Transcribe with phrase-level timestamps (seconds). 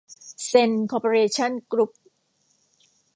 [0.47, 1.91] เซ็น คอร์ปอเรชั่น กรุ๊ป